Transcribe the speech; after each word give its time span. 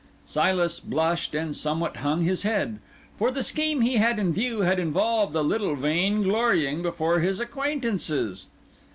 Silas 0.25 0.79
blushed 0.79 1.35
and 1.35 1.55
somewhat 1.55 1.97
hung 1.97 2.23
his 2.23 2.41
head; 2.41 2.79
for 3.19 3.29
the 3.29 3.43
scheme 3.43 3.81
he 3.81 3.97
had 3.97 4.17
in 4.17 4.33
view 4.33 4.61
had 4.61 4.79
involved 4.79 5.35
a 5.35 5.41
little 5.43 5.75
vain 5.75 6.23
glorying 6.23 6.81
before 6.81 7.19
his 7.19 7.39
acquaintances. 7.39 8.47